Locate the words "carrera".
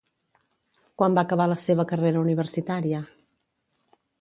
1.91-2.25